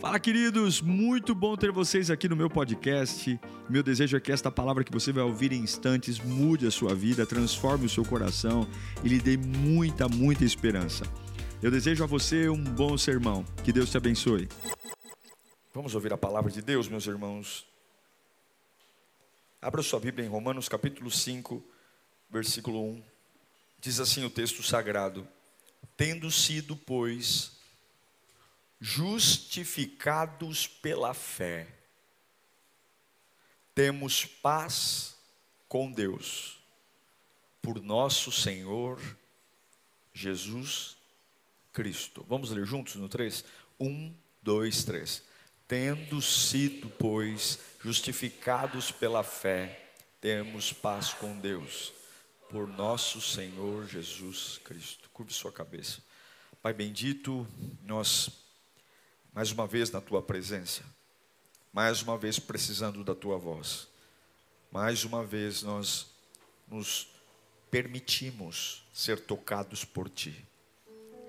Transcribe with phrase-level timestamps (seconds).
[0.00, 0.80] Fala, queridos!
[0.80, 3.38] Muito bom ter vocês aqui no meu podcast.
[3.68, 6.94] Meu desejo é que esta palavra que você vai ouvir em instantes mude a sua
[6.94, 8.64] vida, transforme o seu coração
[9.02, 11.04] e lhe dê muita, muita esperança.
[11.60, 13.44] Eu desejo a você um bom sermão.
[13.64, 14.48] Que Deus te abençoe.
[15.74, 17.66] Vamos ouvir a palavra de Deus, meus irmãos.
[19.60, 21.60] Abra sua Bíblia em Romanos capítulo 5,
[22.30, 23.02] versículo 1.
[23.80, 25.26] Diz assim o texto sagrado:
[25.96, 27.57] Tendo sido, pois,
[28.80, 31.66] justificados pela fé,
[33.74, 35.16] temos paz
[35.68, 36.58] com Deus,
[37.60, 39.00] por nosso Senhor
[40.12, 40.96] Jesus
[41.72, 42.24] Cristo.
[42.28, 43.44] Vamos ler juntos no 3?
[43.78, 45.22] 1, 2, 3.
[45.68, 51.92] Tendo sido, pois, justificados pela fé, temos paz com Deus,
[52.50, 55.08] por nosso Senhor Jesus Cristo.
[55.10, 56.02] Curve sua cabeça.
[56.62, 57.46] Pai bendito,
[57.84, 58.47] nós
[59.38, 60.82] mais uma vez na tua presença,
[61.72, 63.86] mais uma vez precisando da tua voz,
[64.68, 66.08] mais uma vez nós
[66.66, 67.06] nos
[67.70, 70.44] permitimos ser tocados por ti.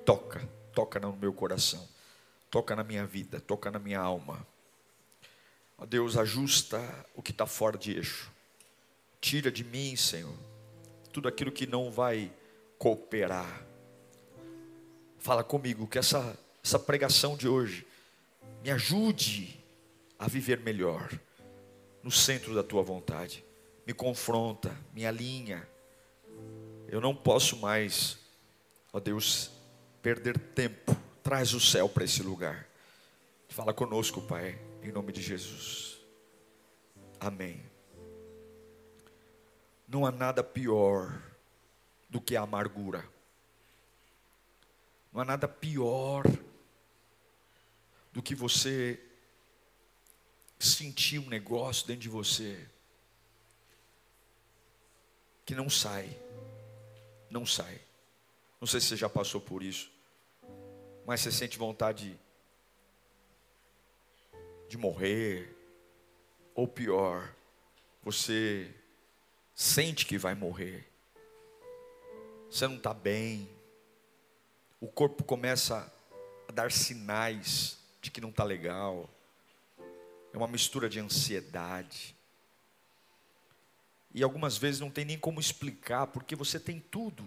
[0.04, 0.44] Toca,
[0.74, 1.88] toca no meu coração,
[2.50, 4.44] toca na minha vida, toca na minha alma.
[5.78, 6.82] Ó Deus, ajusta
[7.16, 8.32] o que está fora de eixo,
[9.22, 10.36] tira de mim, Senhor,
[11.14, 12.34] tudo aquilo que não vai
[12.80, 13.64] cooperar.
[15.20, 17.86] Fala comigo que essa, essa pregação de hoje
[18.62, 19.60] me ajude
[20.18, 21.10] a viver melhor
[22.04, 23.44] no centro da tua vontade.
[23.86, 25.68] Me confronta, me alinha.
[26.88, 28.20] Eu não posso mais,
[28.92, 29.52] ó Deus,
[30.02, 30.96] perder tempo.
[31.24, 32.68] Traz o céu para esse lugar.
[33.48, 36.00] Fala conosco, Pai, em nome de Jesus.
[37.20, 37.62] Amém.
[39.88, 41.22] Não há nada pior
[42.10, 43.04] do que a amargura.
[45.12, 46.24] Não há nada pior
[48.20, 49.00] do que você
[50.60, 52.68] sentir um negócio dentro de você
[55.46, 56.10] que não sai,
[57.30, 57.80] não sai.
[58.60, 59.90] Não sei se você já passou por isso,
[61.06, 62.20] mas você sente vontade
[64.68, 65.56] de morrer,
[66.54, 67.34] ou pior,
[68.04, 68.70] você
[69.56, 70.86] sente que vai morrer,
[72.52, 73.50] você não está bem,
[74.82, 75.90] o corpo começa
[76.50, 79.10] a dar sinais de que não está legal.
[80.34, 82.16] É uma mistura de ansiedade.
[84.14, 87.24] E algumas vezes não tem nem como explicar, porque você tem tudo,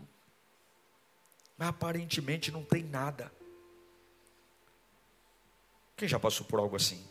[1.57, 3.33] mas aparentemente não tem nada.
[5.97, 7.07] Quem já passou por algo assim?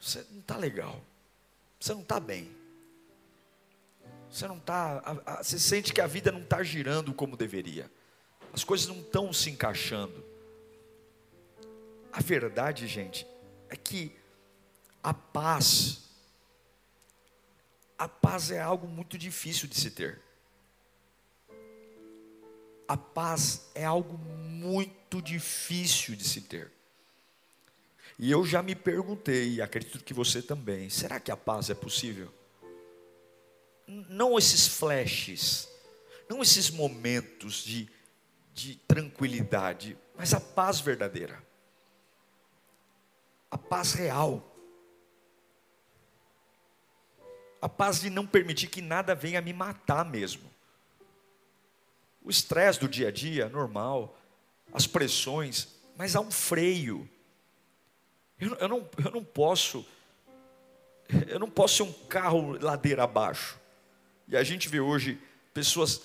[0.00, 1.00] Você não está legal,
[1.78, 2.50] você não está bem,
[4.30, 5.00] você não está,
[5.42, 7.90] você sente que a vida não está girando como deveria,
[8.52, 10.29] as coisas não estão se encaixando.
[12.12, 13.26] A verdade, gente,
[13.68, 14.16] é que
[15.02, 16.02] a paz,
[17.96, 20.20] a paz é algo muito difícil de se ter.
[22.88, 26.72] A paz é algo muito difícil de se ter.
[28.18, 31.74] E eu já me perguntei, e acredito que você também, será que a paz é
[31.74, 32.34] possível?
[33.86, 35.68] Não esses flashes,
[36.28, 37.88] não esses momentos de,
[38.52, 41.49] de tranquilidade, mas a paz verdadeira
[43.50, 44.46] a paz real.
[47.60, 50.48] A paz de não permitir que nada venha me matar mesmo.
[52.22, 54.16] O estresse do dia a dia, normal,
[54.72, 57.08] as pressões, mas há um freio.
[58.38, 59.84] Eu, eu, não, eu não posso,
[61.28, 63.58] eu não posso ser um carro ladeira abaixo.
[64.28, 65.20] E a gente vê hoje
[65.52, 66.00] pessoas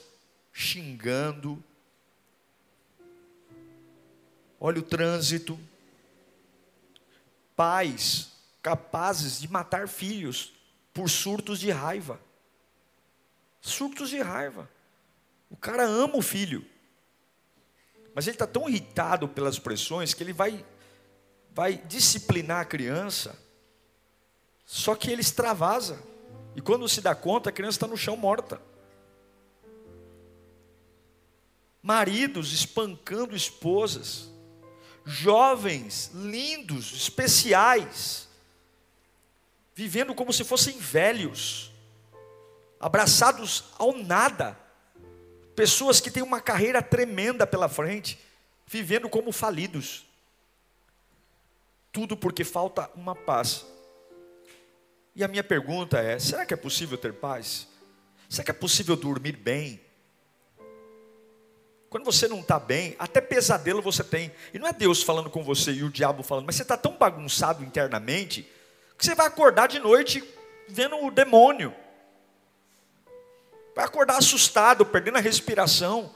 [0.51, 1.63] xingando.
[4.59, 5.59] Olha o trânsito,
[7.55, 10.53] pais capazes de matar filhos
[10.93, 12.19] por surtos de raiva.
[13.61, 14.69] Surtos de raiva.
[15.49, 16.65] O cara ama o filho,
[18.13, 20.65] mas ele está tão irritado pelas pressões que ele vai,
[21.51, 23.38] vai disciplinar a criança,
[24.65, 26.01] só que ele extravasa.
[26.56, 28.62] E quando se dá conta, a criança está no chão morta.
[31.83, 34.31] Maridos espancando esposas
[35.06, 38.28] jovens, lindos, especiais,
[39.75, 41.72] vivendo como se fossem velhos,
[42.80, 44.57] abraçados ao nada,
[45.56, 48.19] pessoas que têm uma carreira tremenda pela frente,
[48.66, 50.06] vivendo como falidos,
[51.92, 53.66] tudo porque falta uma paz.
[55.16, 57.68] E a minha pergunta é: será que é possível ter paz?
[58.28, 59.84] Será que é possível dormir bem?
[61.95, 64.30] Quando você não está bem, até pesadelo você tem.
[64.53, 66.92] E não é Deus falando com você e o diabo falando, mas você está tão
[66.97, 68.45] bagunçado internamente
[68.97, 70.21] que você vai acordar de noite
[70.68, 71.74] vendo o demônio.
[73.74, 76.13] Vai acordar assustado, perdendo a respiração.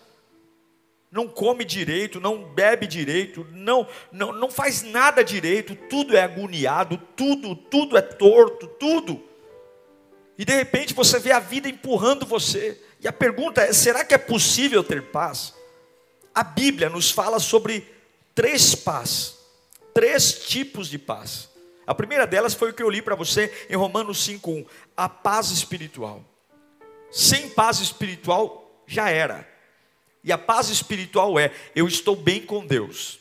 [1.09, 6.97] Não come direito, não bebe direito, não, não, não faz nada direito, tudo é agoniado,
[7.15, 9.23] tudo, tudo é torto, tudo.
[10.37, 12.77] E de repente você vê a vida empurrando você.
[12.99, 15.57] E a pergunta é: será que é possível ter paz?
[16.33, 17.87] A Bíblia nos fala sobre
[18.35, 19.37] três paz,
[19.93, 21.49] três tipos de paz.
[21.85, 24.65] A primeira delas foi o que eu li para você em Romanos 5:1,
[24.95, 26.23] a paz espiritual.
[27.11, 29.47] Sem paz espiritual já era.
[30.23, 33.19] E a paz espiritual é: eu estou bem com Deus.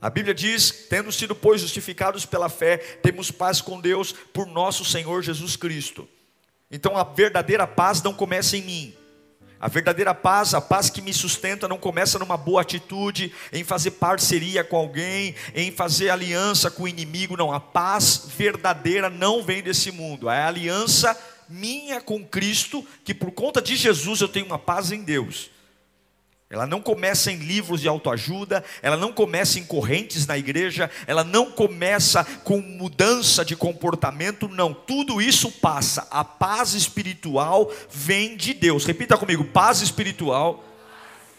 [0.00, 4.84] A Bíblia diz: tendo sido, pois, justificados pela fé, temos paz com Deus por nosso
[4.84, 6.06] Senhor Jesus Cristo.
[6.70, 8.96] Então a verdadeira paz não começa em mim.
[9.64, 13.92] A verdadeira paz, a paz que me sustenta, não começa numa boa atitude, em fazer
[13.92, 17.34] parceria com alguém, em fazer aliança com o inimigo.
[17.34, 20.28] Não, a paz verdadeira não vem desse mundo.
[20.28, 21.18] É a aliança
[21.48, 25.48] minha com Cristo, que por conta de Jesus eu tenho uma paz em Deus.
[26.54, 31.24] Ela não começa em livros de autoajuda, ela não começa em correntes na igreja, ela
[31.24, 34.72] não começa com mudança de comportamento, não.
[34.72, 36.06] Tudo isso passa.
[36.12, 38.84] A paz espiritual vem de Deus.
[38.84, 40.64] Repita comigo: paz espiritual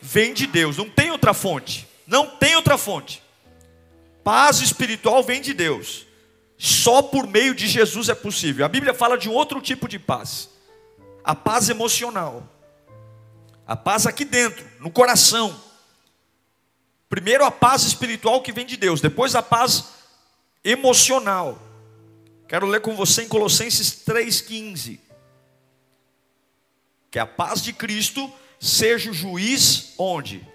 [0.01, 0.75] vem de Deus.
[0.75, 1.87] Não tem outra fonte.
[2.05, 3.23] Não tem outra fonte.
[4.21, 6.05] Paz espiritual vem de Deus.
[6.57, 8.65] Só por meio de Jesus é possível.
[8.65, 10.49] A Bíblia fala de um outro tipo de paz.
[11.23, 12.49] A paz emocional.
[13.67, 15.59] A paz aqui dentro, no coração.
[17.09, 19.85] Primeiro a paz espiritual que vem de Deus, depois a paz
[20.63, 21.59] emocional.
[22.47, 24.99] Quero ler com você em Colossenses 3,15.
[27.09, 30.47] Que a paz de Cristo seja o juiz onde?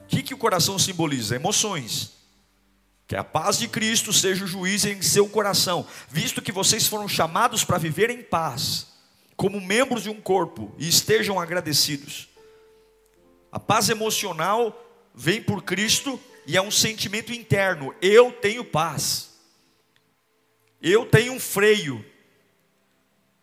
[0.00, 1.36] O que, que o coração simboliza?
[1.36, 2.12] Emoções.
[3.06, 7.06] Que a paz de Cristo seja o juiz em seu coração, visto que vocês foram
[7.06, 8.95] chamados para viver em paz
[9.36, 12.28] como membros de um corpo e estejam agradecidos.
[13.52, 14.82] A paz emocional
[15.14, 17.94] vem por Cristo e é um sentimento interno.
[18.00, 19.30] Eu tenho paz.
[20.80, 22.04] Eu tenho um freio.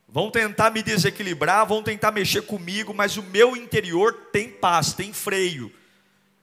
[0.07, 5.11] Vão tentar me desequilibrar, vão tentar mexer comigo, mas o meu interior tem paz, tem
[5.11, 5.71] freio.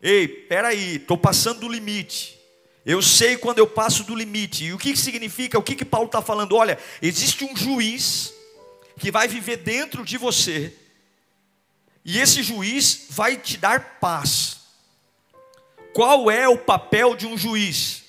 [0.03, 2.39] Ei, peraí, estou passando do limite.
[2.85, 4.65] Eu sei quando eu passo do limite.
[4.65, 5.59] E o que significa?
[5.59, 6.57] O que, que Paulo está falando?
[6.57, 8.35] Olha, existe um juiz
[9.01, 10.77] que vai viver dentro de você,
[12.05, 14.61] e esse juiz vai te dar paz.
[15.95, 18.05] Qual é o papel de um juiz?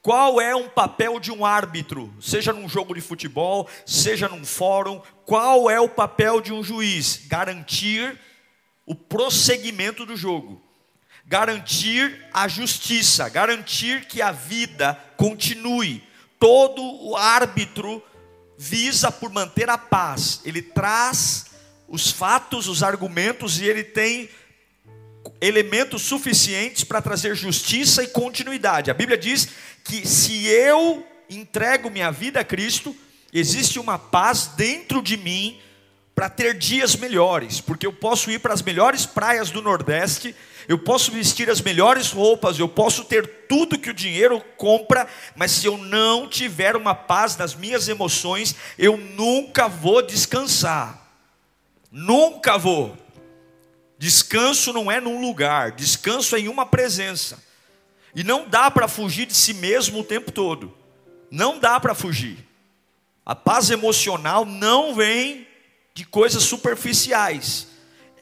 [0.00, 2.14] Qual é um papel de um árbitro?
[2.20, 7.22] Seja num jogo de futebol, seja num fórum, qual é o papel de um juiz?
[7.26, 8.16] Garantir
[8.86, 10.62] o prosseguimento do jogo,
[11.26, 16.04] garantir a justiça, garantir que a vida continue.
[16.38, 18.00] Todo o árbitro
[18.58, 20.40] visa por manter a paz.
[20.44, 21.46] Ele traz
[21.88, 24.28] os fatos, os argumentos e ele tem
[25.40, 28.90] elementos suficientes para trazer justiça e continuidade.
[28.90, 29.48] A Bíblia diz
[29.84, 32.96] que se eu entrego minha vida a Cristo,
[33.32, 35.60] existe uma paz dentro de mim
[36.16, 40.34] para ter dias melhores, porque eu posso ir para as melhores praias do Nordeste
[40.68, 45.52] eu posso vestir as melhores roupas, eu posso ter tudo que o dinheiro compra, mas
[45.52, 51.06] se eu não tiver uma paz nas minhas emoções, eu nunca vou descansar.
[51.90, 52.96] Nunca vou.
[53.96, 57.42] Descanso não é num lugar, descanso é em uma presença.
[58.14, 60.76] E não dá para fugir de si mesmo o tempo todo.
[61.30, 62.44] Não dá para fugir.
[63.24, 65.45] A paz emocional não vem
[65.96, 67.68] de coisas superficiais.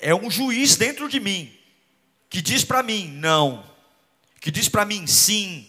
[0.00, 1.52] É um juiz dentro de mim
[2.30, 3.64] que diz para mim não,
[4.40, 5.68] que diz para mim sim.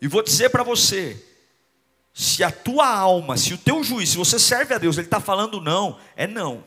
[0.00, 1.20] E vou dizer para você,
[2.14, 5.18] se a tua alma, se o teu juiz, se você serve a Deus, ele está
[5.18, 6.62] falando não, é não.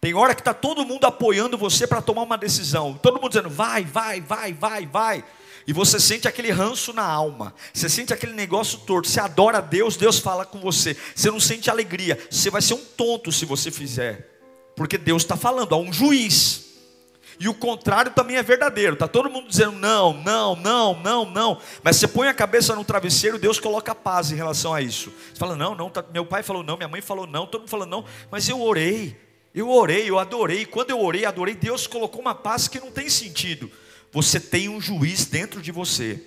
[0.00, 3.50] Tem hora que está todo mundo apoiando você para tomar uma decisão, todo mundo dizendo
[3.50, 5.24] vai, vai, vai, vai, vai.
[5.68, 9.98] E você sente aquele ranço na alma, você sente aquele negócio torto, você adora Deus,
[9.98, 13.70] Deus fala com você, você não sente alegria, você vai ser um tonto se você
[13.70, 14.30] fizer,
[14.74, 16.64] porque Deus está falando, há um juiz.
[17.38, 18.94] E o contrário também é verdadeiro.
[18.94, 21.60] Está todo mundo dizendo não, não, não, não, não.
[21.84, 25.12] Mas você põe a cabeça no travesseiro, Deus coloca paz em relação a isso.
[25.32, 27.70] Você fala, não, não, tá, meu pai falou não, minha mãe falou não, todo mundo
[27.70, 29.16] falou não, mas eu orei,
[29.54, 30.64] eu orei, eu adorei.
[30.64, 33.70] Quando eu orei, adorei, Deus colocou uma paz que não tem sentido.
[34.12, 36.22] Você tem um juiz dentro de você.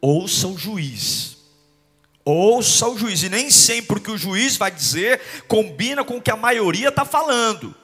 [0.00, 1.36] Ouça o juiz.
[2.24, 3.22] Ouça o juiz.
[3.22, 6.88] E nem sempre o que o juiz vai dizer combina com o que a maioria
[6.88, 7.74] está falando.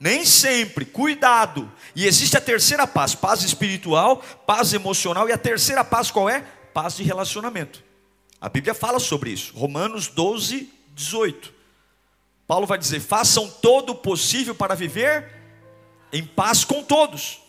[0.00, 1.70] Nem sempre, cuidado.
[1.94, 5.28] E existe a terceira paz: paz espiritual, paz emocional.
[5.28, 6.40] E a terceira paz qual é?
[6.72, 7.82] Paz de relacionamento.
[8.40, 9.52] A Bíblia fala sobre isso.
[9.56, 11.52] Romanos 12, 18.
[12.46, 15.32] Paulo vai dizer: façam todo o possível para viver
[16.12, 17.40] em paz com todos.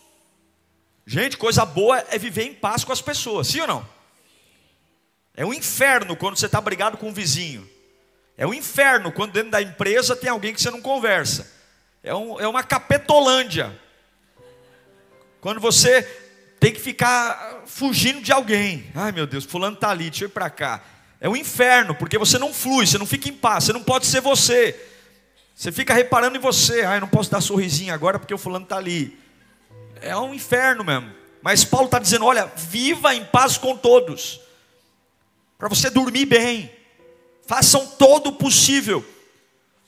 [1.12, 3.88] Gente, coisa boa é viver em paz com as pessoas, sim ou não?
[5.34, 7.68] É um inferno quando você está brigado com um vizinho.
[8.38, 11.52] É um inferno quando dentro da empresa tem alguém que você não conversa.
[12.00, 13.76] É, um, é uma capetolândia.
[15.40, 16.04] Quando você
[16.60, 18.88] tem que ficar fugindo de alguém.
[18.94, 20.80] Ai meu Deus, fulano está ali, deixa eu ir para cá.
[21.20, 24.06] É um inferno, porque você não flui, você não fica em paz, você não pode
[24.06, 24.80] ser você.
[25.56, 26.82] Você fica reparando em você.
[26.82, 29.18] Ai, não posso dar sorrisinho agora porque o fulano está ali.
[30.00, 31.12] É um inferno mesmo.
[31.42, 34.40] Mas Paulo está dizendo: olha, viva em paz com todos.
[35.58, 36.70] Para você dormir bem.
[37.46, 39.04] Façam todo o possível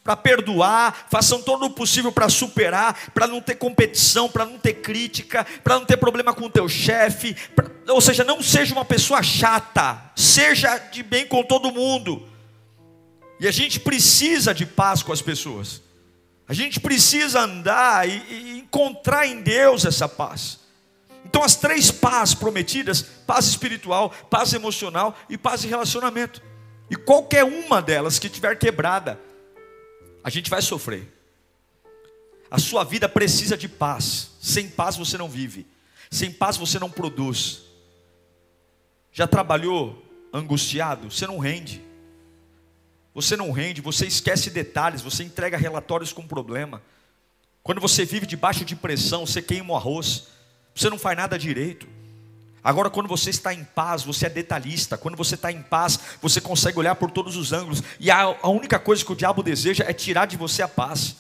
[0.03, 4.75] para perdoar, façam todo o possível para superar, para não ter competição, para não ter
[4.75, 8.85] crítica, para não ter problema com o teu chefe, pra, ou seja, não seja uma
[8.85, 12.29] pessoa chata, seja de bem com todo mundo.
[13.39, 15.81] E a gente precisa de paz com as pessoas.
[16.53, 20.59] A gente precisa andar e, e encontrar em Deus essa paz.
[21.25, 26.43] Então as três paz prometidas, paz espiritual, paz emocional e paz de relacionamento.
[26.91, 29.19] E qualquer uma delas que estiver quebrada,
[30.23, 31.11] a gente vai sofrer.
[32.51, 34.33] A sua vida precisa de paz.
[34.39, 35.67] Sem paz você não vive.
[36.11, 37.63] Sem paz você não produz.
[39.11, 40.05] Já trabalhou
[40.35, 41.11] angustiado?
[41.11, 41.83] Você não rende.
[43.15, 46.83] Você não rende, você esquece detalhes, você entrega relatórios com problema.
[47.63, 50.29] Quando você vive debaixo de pressão, você queima o arroz.
[50.75, 51.87] Você não faz nada direito.
[52.65, 54.97] Agora, quando você está em paz, você é detalhista.
[54.97, 57.83] Quando você está em paz, você consegue olhar por todos os ângulos.
[57.99, 61.17] E a, a única coisa que o diabo deseja é tirar de você a paz.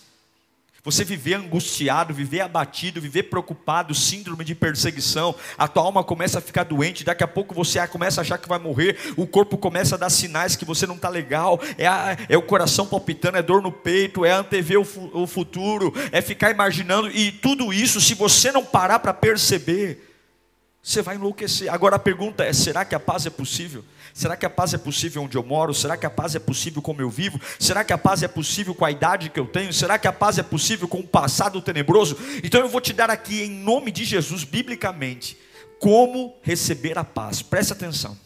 [0.84, 6.42] Você viver angustiado, viver abatido, viver preocupado, síndrome de perseguição, a tua alma começa a
[6.42, 9.94] ficar doente, daqui a pouco você começa a achar que vai morrer, o corpo começa
[9.94, 13.42] a dar sinais que você não está legal, é, a, é, o coração palpitando, é
[13.42, 18.14] dor no peito, é antever o, o futuro, é ficar imaginando, e tudo isso, se
[18.14, 20.08] você não parar para perceber,
[20.82, 21.72] você vai enlouquecer.
[21.72, 23.84] Agora a pergunta é: será que a paz é possível?
[24.14, 25.72] Será que a paz é possível onde eu moro?
[25.72, 27.40] Será que a paz é possível como eu vivo?
[27.58, 29.72] Será que a paz é possível com a idade que eu tenho?
[29.72, 32.16] Será que a paz é possível com o passado tenebroso?
[32.42, 35.36] Então eu vou te dar aqui, em nome de Jesus, biblicamente,
[35.78, 37.42] como receber a paz.
[37.42, 38.16] Presta atenção.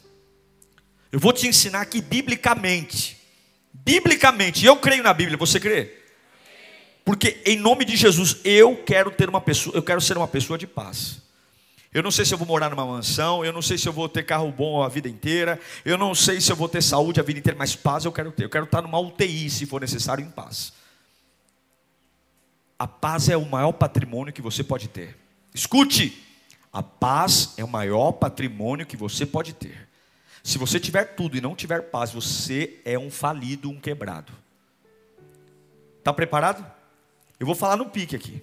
[1.12, 3.16] Eu vou te ensinar aqui biblicamente.
[3.73, 5.93] Biblicamente, eu creio na Bíblia, você crê?
[7.05, 10.59] Porque em nome de Jesus eu quero ter uma pessoa, eu quero ser uma pessoa
[10.59, 11.23] de paz.
[11.97, 14.07] Eu não sei se eu vou morar numa mansão, eu não sei se eu vou
[14.07, 17.23] ter carro bom a vida inteira, eu não sei se eu vou ter saúde a
[17.23, 18.45] vida inteira, mas paz eu quero ter.
[18.45, 20.75] Eu quero estar numa UTI, se for necessário, em paz.
[22.79, 25.17] A paz é o maior patrimônio que você pode ter.
[25.55, 26.23] Escute,
[26.71, 29.88] a paz é o maior patrimônio que você pode ter.
[30.45, 34.35] Se você tiver tudo e não tiver paz, você é um falido, um quebrado.
[36.00, 36.62] Está preparado?
[37.41, 38.43] Eu vou falar no pique aqui.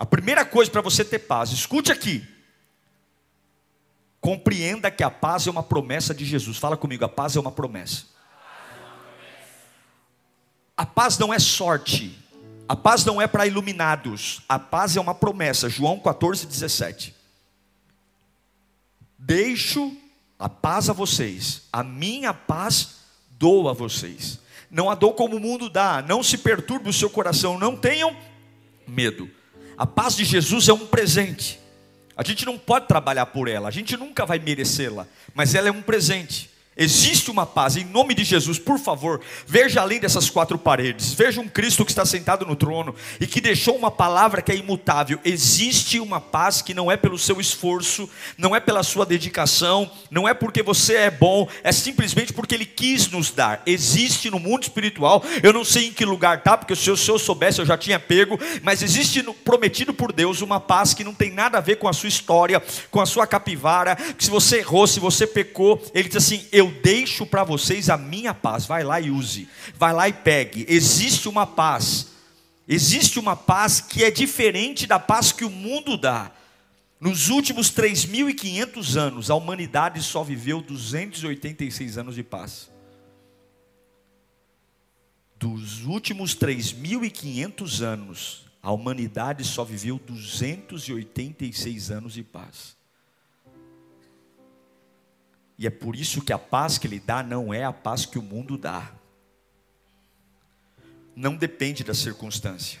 [0.00, 2.26] A primeira coisa para você ter paz, escute aqui.
[4.18, 6.56] Compreenda que a paz é uma promessa de Jesus.
[6.56, 8.06] Fala comigo, a paz é uma promessa.
[10.74, 12.18] A paz não é sorte.
[12.66, 14.40] A paz não é para iluminados.
[14.48, 15.68] A paz é uma promessa.
[15.68, 17.14] João 14, 17.
[19.18, 19.94] Deixo
[20.38, 21.64] a paz a vocês.
[21.70, 23.00] A minha paz
[23.32, 24.40] dou a vocês.
[24.70, 26.00] Não a dou como o mundo dá.
[26.00, 27.58] Não se perturbe o seu coração.
[27.58, 28.16] Não tenham
[28.88, 29.30] medo.
[29.80, 31.58] A paz de Jesus é um presente.
[32.14, 35.70] A gente não pode trabalhar por ela, a gente nunca vai merecê-la, mas ela é
[35.70, 36.50] um presente.
[36.82, 41.38] Existe uma paz, em nome de Jesus, por favor, veja além dessas quatro paredes, veja
[41.38, 45.20] um Cristo que está sentado no trono e que deixou uma palavra que é imutável.
[45.22, 48.08] Existe uma paz que não é pelo seu esforço,
[48.38, 52.64] não é pela sua dedicação, não é porque você é bom, é simplesmente porque Ele
[52.64, 53.62] quis nos dar.
[53.66, 57.10] Existe no mundo espiritual, eu não sei em que lugar está, porque se eu, se
[57.10, 61.04] eu soubesse eu já tinha pego, mas existe no, prometido por Deus uma paz que
[61.04, 64.30] não tem nada a ver com a sua história, com a sua capivara, que se
[64.30, 68.66] você errou, se você pecou, Ele diz assim: Eu deixo para vocês a minha paz.
[68.66, 70.64] Vai lá e use, vai lá e pegue.
[70.68, 72.08] Existe uma paz,
[72.68, 76.32] existe uma paz que é diferente da paz que o mundo dá.
[77.00, 82.70] Nos últimos 3.500 anos, a humanidade só viveu 286 anos de paz.
[85.36, 92.79] Dos últimos 3.500 anos, a humanidade só viveu 286 anos de paz.
[95.60, 98.18] E é por isso que a paz que ele dá não é a paz que
[98.18, 98.90] o mundo dá.
[101.14, 102.80] Não depende da circunstância.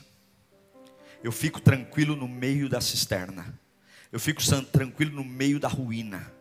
[1.22, 3.54] Eu fico tranquilo no meio da cisterna.
[4.10, 4.40] Eu fico
[4.72, 6.32] tranquilo no meio da ruína.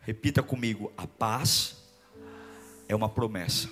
[0.00, 1.78] Repita comigo: a paz
[2.86, 3.70] é uma promessa.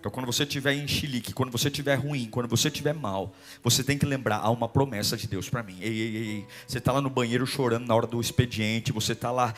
[0.00, 3.84] Então, quando você estiver em chilique, quando você estiver ruim, quando você estiver mal, você
[3.84, 5.76] tem que lembrar: há uma promessa de Deus para mim.
[5.78, 9.30] Ei, ei, ei, você está lá no banheiro chorando na hora do expediente, você está
[9.30, 9.52] lá,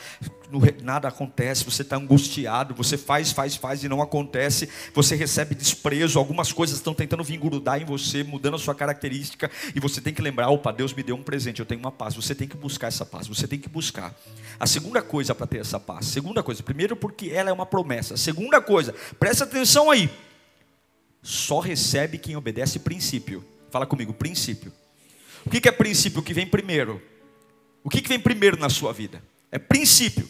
[0.83, 6.19] nada acontece, você está angustiado, você faz, faz, faz e não acontece, você recebe desprezo,
[6.19, 10.13] algumas coisas estão tentando vir grudar em você, mudando a sua característica, e você tem
[10.13, 12.15] que lembrar: opa, Deus me deu um presente, eu tenho uma paz.
[12.15, 14.13] Você tem que buscar essa paz, você tem que buscar.
[14.59, 18.17] A segunda coisa para ter essa paz, segunda coisa, primeiro porque ela é uma promessa,
[18.17, 20.09] segunda coisa, presta atenção aí
[21.23, 23.43] só recebe quem obedece princípio.
[23.71, 24.73] Fala comigo, princípio.
[25.45, 26.19] O que é princípio?
[26.19, 27.01] O que vem primeiro?
[27.81, 29.23] O que vem primeiro na sua vida?
[29.49, 30.29] É princípio.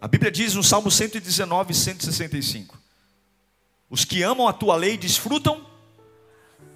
[0.00, 2.78] A Bíblia diz no Salmo 119, 165:
[3.90, 5.68] Os que amam a tua lei desfrutam.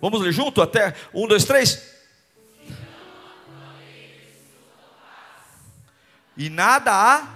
[0.00, 1.94] Vamos ler junto até um, dois, três.
[6.36, 7.34] E nada há.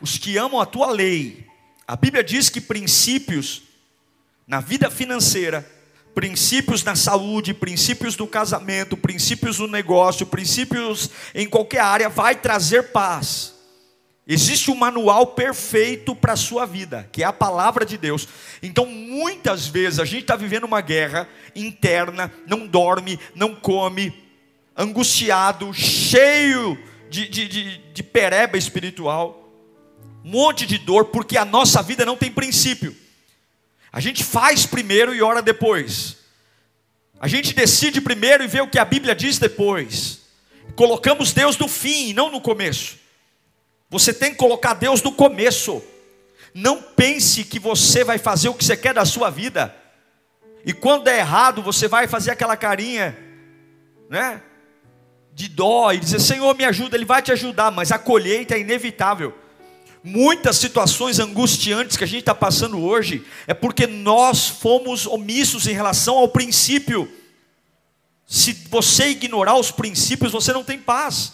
[0.00, 1.48] Os que amam a tua lei
[1.86, 3.62] a Bíblia diz que princípios
[4.46, 5.68] na vida financeira,
[6.14, 12.92] princípios na saúde, princípios do casamento, princípios no negócio, princípios em qualquer área, vai trazer
[12.92, 13.54] paz.
[14.26, 18.26] Existe um manual perfeito para a sua vida, que é a palavra de Deus.
[18.62, 24.14] Então, muitas vezes, a gente está vivendo uma guerra interna, não dorme, não come,
[24.74, 26.78] angustiado, cheio
[27.10, 29.43] de, de, de, de pereba espiritual
[30.24, 32.96] um monte de dor, porque a nossa vida não tem princípio.
[33.92, 36.16] A gente faz primeiro e ora depois.
[37.20, 40.22] A gente decide primeiro e vê o que a Bíblia diz depois.
[40.74, 42.96] Colocamos Deus no fim não no começo.
[43.90, 45.82] Você tem que colocar Deus no começo.
[46.54, 49.76] Não pense que você vai fazer o que você quer da sua vida.
[50.64, 53.16] E quando der errado, você vai fazer aquela carinha,
[54.08, 54.40] né?
[55.34, 56.96] De dó e dizer: Senhor, me ajuda.
[56.96, 59.43] Ele vai te ajudar, mas a colheita é inevitável
[60.04, 65.72] muitas situações angustiantes que a gente está passando hoje é porque nós fomos omissos em
[65.72, 67.10] relação ao princípio.
[68.26, 71.32] Se você ignorar os princípios, você não tem paz.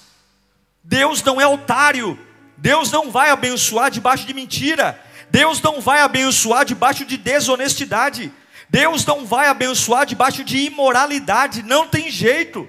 [0.85, 2.16] Deus não é otário.
[2.56, 5.02] Deus não vai abençoar debaixo de mentira.
[5.30, 8.33] Deus não vai abençoar debaixo de desonestidade.
[8.68, 11.64] Deus não vai abençoar debaixo de imoralidade.
[11.64, 12.68] Não tem jeito.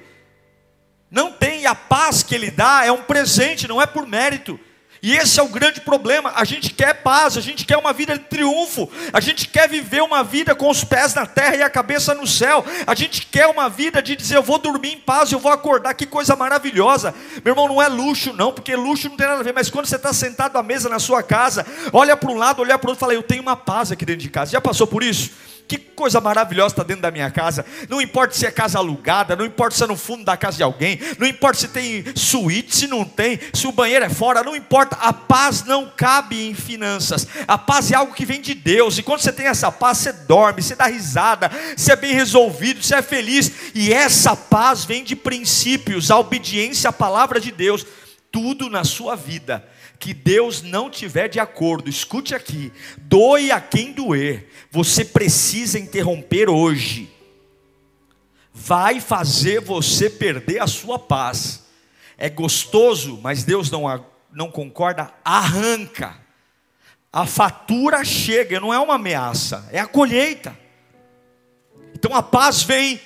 [1.12, 1.68] Não tem.
[1.68, 4.60] A paz que Ele dá é um presente, não é por mérito.
[5.04, 6.32] E esse é o grande problema.
[6.36, 10.04] A gente quer paz, a gente quer uma vida de triunfo, a gente quer viver
[10.04, 12.64] uma vida com os pés na terra e a cabeça no céu.
[12.86, 15.96] A gente quer uma vida de dizer, eu vou dormir em paz, eu vou acordar,
[15.96, 17.16] que coisa maravilhosa.
[17.44, 19.88] Meu irmão, não é luxo, não, porque luxo não tem nada a ver, mas quando
[19.88, 22.92] você está sentado à mesa na sua casa, olha para um lado, olha para o
[22.92, 24.52] outro fala, eu tenho uma paz aqui dentro de casa.
[24.52, 25.32] Já passou por isso?
[25.72, 27.66] Que coisa maravilhosa está dentro da minha casa.
[27.88, 30.64] Não importa se é casa alugada, não importa se é no fundo da casa de
[30.64, 34.54] alguém, não importa se tem suíte, se não tem, se o banheiro é fora, não
[34.54, 34.98] importa.
[34.98, 37.26] A paz não cabe em finanças.
[37.48, 38.98] A paz é algo que vem de Deus.
[38.98, 42.84] E quando você tem essa paz, você dorme, você dá risada, você é bem resolvido,
[42.84, 43.50] você é feliz.
[43.74, 47.86] E essa paz vem de princípios, a obediência à palavra de Deus.
[48.30, 49.66] Tudo na sua vida
[50.02, 56.50] que Deus não tiver de acordo, escute aqui, doe a quem doer, você precisa interromper
[56.50, 57.08] hoje.
[58.52, 61.68] Vai fazer você perder a sua paz.
[62.18, 63.84] É gostoso, mas Deus não,
[64.34, 66.20] não concorda, arranca.
[67.14, 70.58] A fatura chega, não é uma ameaça, é a colheita.
[71.94, 73.00] Então a paz vem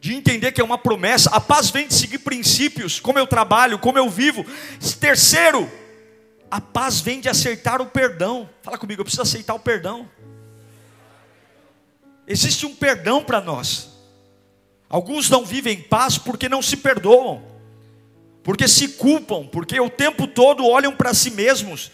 [0.00, 3.78] de entender que é uma promessa, a paz vem de seguir princípios, como eu trabalho,
[3.78, 4.46] como eu vivo.
[4.98, 5.70] Terceiro,
[6.50, 8.48] a paz vem de acertar o perdão.
[8.62, 10.08] Fala comigo, eu preciso aceitar o perdão.
[12.26, 13.90] Existe um perdão para nós.
[14.88, 17.42] Alguns não vivem em paz porque não se perdoam,
[18.42, 21.92] porque se culpam, porque o tempo todo olham para si mesmos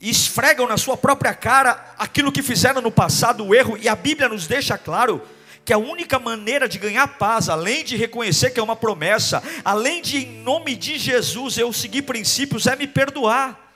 [0.00, 3.96] e esfregam na sua própria cara aquilo que fizeram no passado, o erro, e a
[3.96, 5.20] Bíblia nos deixa claro
[5.68, 10.00] que a única maneira de ganhar paz, além de reconhecer que é uma promessa, além
[10.00, 13.70] de em nome de Jesus eu seguir princípios, é me perdoar.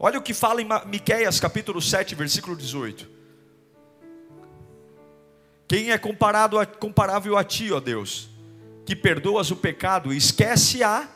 [0.00, 3.08] Olha o que fala em Miqueias capítulo 7, versículo 18.
[5.68, 8.28] Quem é comparado a, comparável a ti, ó Deus,
[8.84, 11.08] que perdoas o pecado e esquece a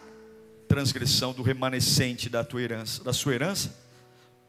[0.68, 3.76] transgressão do remanescente da tua herança, da sua herança?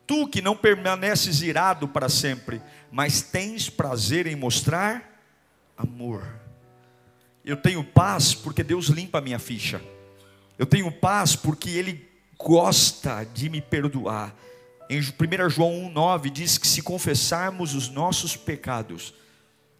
[0.05, 5.16] Tu que não permaneces irado para sempre, mas tens prazer em mostrar
[5.77, 6.27] amor.
[7.45, 9.81] Eu tenho paz porque Deus limpa a minha ficha.
[10.57, 14.35] Eu tenho paz porque Ele gosta de me perdoar.
[14.89, 19.13] Em 1 João 1,9 diz que se confessarmos os nossos pecados,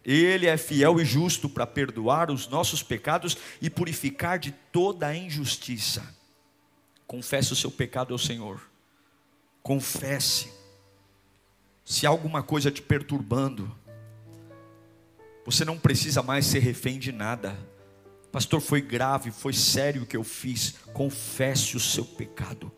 [0.04, 5.16] Ele é fiel e justo para perdoar os nossos pecados e purificar de toda a
[5.16, 6.02] injustiça.
[7.06, 8.60] Confesse o seu pecado ao Senhor.
[9.62, 10.52] Confesse.
[11.84, 13.74] Se há alguma coisa te perturbando,
[15.50, 17.58] você não precisa mais ser refém de nada.
[18.30, 20.74] Pastor, foi grave, foi sério o que eu fiz.
[20.92, 22.70] Confesse o seu pecado.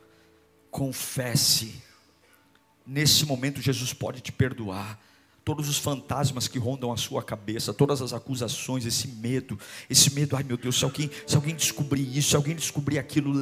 [0.70, 1.82] Confesse.
[2.86, 5.00] Nesse momento, Jesus pode te perdoar
[5.44, 10.36] todos os fantasmas que rondam a sua cabeça, todas as acusações, esse medo, esse medo,
[10.36, 13.32] ai meu Deus, se alguém, se alguém descobrir isso, se alguém descobrir aquilo,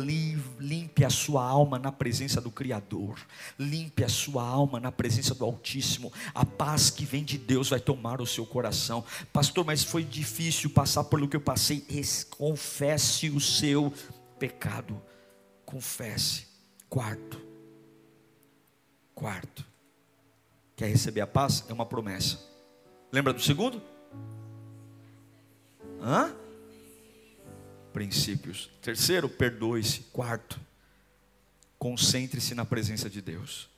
[0.58, 3.18] limpe a sua alma na presença do Criador,
[3.58, 7.80] limpe a sua alma na presença do Altíssimo, a paz que vem de Deus vai
[7.80, 11.84] tomar o seu coração, pastor, mas foi difícil passar pelo que eu passei,
[12.30, 13.92] confesse o seu
[14.38, 15.00] pecado,
[15.64, 16.46] confesse.
[16.88, 17.38] Quarto,
[19.14, 19.67] quarto,
[20.78, 21.64] Quer receber a paz?
[21.68, 22.38] É uma promessa.
[23.10, 23.82] Lembra do segundo?
[26.00, 26.32] Hã?
[27.92, 28.70] Princípios.
[28.80, 30.02] Terceiro, perdoe-se.
[30.12, 30.60] Quarto,
[31.80, 33.68] concentre-se na presença de Deus.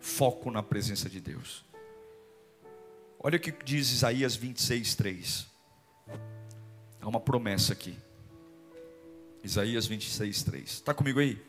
[0.00, 1.64] Foco na presença de Deus.
[3.20, 5.46] Olha o que diz Isaías 26, 3.
[7.00, 7.96] Há uma promessa aqui.
[9.44, 10.70] Isaías 26, 3.
[10.70, 11.40] Está comigo aí?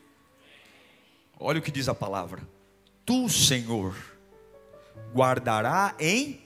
[1.36, 2.46] Olha o que diz a palavra.
[3.04, 4.15] Tu, Senhor,
[5.14, 6.40] guardará em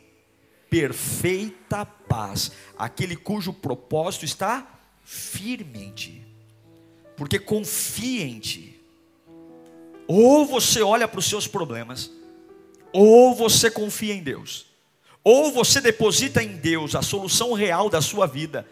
[0.68, 4.66] perfeita paz aquele cujo propósito está
[5.04, 6.22] firme em ti,
[7.16, 8.80] porque confia em ti.
[10.06, 12.10] Ou você olha para os seus problemas,
[12.92, 14.66] ou você confia em Deus,
[15.22, 18.66] ou você deposita em Deus a solução real da sua vida,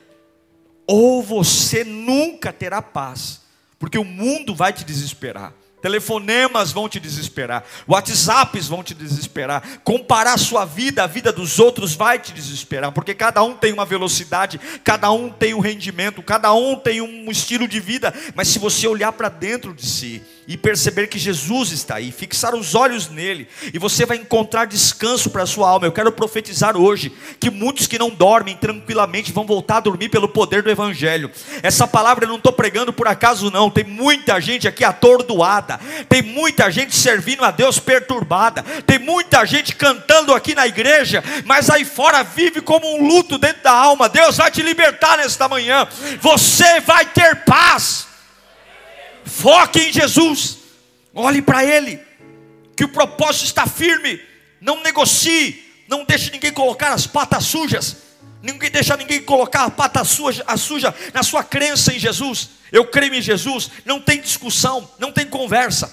[0.86, 3.42] ou você nunca terá paz,
[3.78, 5.52] porque o mundo vai te desesperar.
[5.80, 11.94] Telefonemas vão te desesperar, WhatsApps vão te desesperar, comparar sua vida à vida dos outros
[11.94, 16.52] vai te desesperar, porque cada um tem uma velocidade, cada um tem um rendimento, cada
[16.52, 20.56] um tem um estilo de vida, mas se você olhar para dentro de si e
[20.56, 25.42] perceber que Jesus está aí, fixar os olhos nele, e você vai encontrar descanso para
[25.42, 25.86] a sua alma.
[25.86, 30.28] Eu quero profetizar hoje que muitos que não dormem tranquilamente vão voltar a dormir pelo
[30.28, 31.30] poder do Evangelho.
[31.62, 36.22] Essa palavra eu não estou pregando por acaso, não, tem muita gente aqui atordoada tem
[36.22, 41.84] muita gente servindo a Deus perturbada, tem muita gente cantando aqui na igreja, mas aí
[41.84, 44.08] fora vive como um luto dentro da alma.
[44.08, 45.86] Deus vai te libertar nesta manhã,
[46.20, 48.07] você vai ter paz.
[49.28, 50.58] Foque em Jesus,
[51.14, 52.00] olhe para Ele,
[52.74, 54.20] que o propósito está firme,
[54.60, 58.08] não negocie, não deixe ninguém colocar as patas sujas.
[58.40, 62.50] Ninguém deixa ninguém colocar a pata suja, a suja na sua crença em Jesus.
[62.70, 65.92] Eu creio em Jesus, não tem discussão, não tem conversa.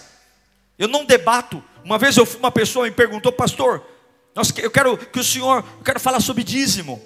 [0.77, 1.63] Eu não debato.
[1.83, 3.83] Uma vez eu uma pessoa me perguntou, pastor,
[4.61, 7.01] eu quero que o senhor, eu quero falar sobre dízimo.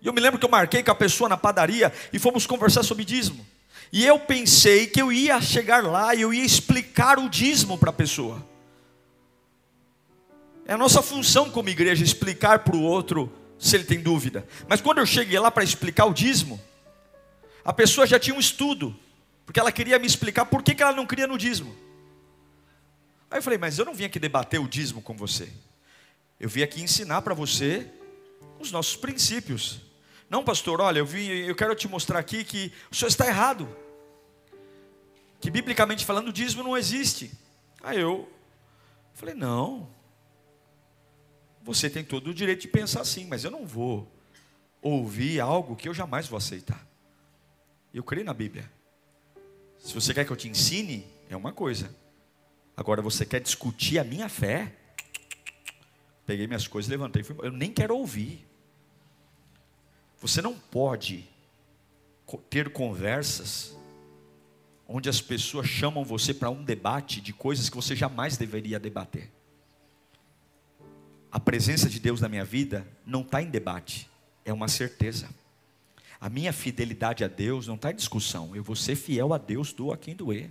[0.00, 2.82] E eu me lembro que eu marquei com a pessoa na padaria e fomos conversar
[2.82, 3.46] sobre dízimo.
[3.92, 7.90] E eu pensei que eu ia chegar lá e eu ia explicar o dízimo para
[7.90, 8.46] a pessoa.
[10.64, 14.46] É a nossa função como igreja explicar para o outro se ele tem dúvida.
[14.68, 16.60] Mas quando eu cheguei lá para explicar o dízimo,
[17.64, 18.96] a pessoa já tinha um estudo,
[19.44, 21.76] porque ela queria me explicar por que, ela não cria no dízimo.
[23.28, 25.48] Aí eu falei, mas eu não vim aqui debater o dízimo com você.
[26.38, 27.86] Eu vim aqui ensinar para você
[28.60, 29.80] os nossos princípios.
[30.30, 33.68] Não, pastor, olha, eu vim, eu quero te mostrar aqui que o senhor está errado.
[35.40, 37.32] Que biblicamente falando, o dízimo não existe.
[37.82, 38.30] Aí eu
[39.12, 39.90] falei, não,
[41.60, 44.08] você tem todo o direito de pensar assim, mas eu não vou
[44.80, 46.86] ouvir algo que eu jamais vou aceitar.
[47.92, 48.70] Eu creio na Bíblia.
[49.80, 51.92] Se você quer que eu te ensine, é uma coisa.
[52.76, 54.76] Agora você quer discutir a minha fé?
[56.24, 57.34] Peguei minhas coisas, levantei fui.
[57.42, 58.46] Eu nem quero ouvir.
[60.20, 61.28] Você não pode
[62.48, 63.76] ter conversas
[64.86, 69.30] onde as pessoas chamam você para um debate de coisas que você jamais deveria debater
[71.30, 74.10] a presença de Deus na minha vida não está em debate,
[74.44, 75.28] é uma certeza.
[76.20, 78.54] A minha fidelidade a Deus não está em discussão.
[78.54, 80.50] Eu vou ser fiel a Deus, doa quem doer.